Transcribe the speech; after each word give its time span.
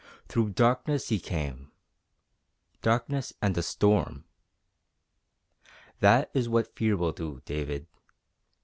Through 0.27 0.53
darkness 0.53 1.09
he 1.09 1.19
came 1.19 1.71
darkness 2.81 3.33
and 3.39 3.55
a 3.55 3.61
storm. 3.61 4.25
That 5.99 6.31
is 6.33 6.49
what 6.49 6.75
fear 6.75 6.97
will 6.97 7.11
do, 7.11 7.43
David. 7.45 7.85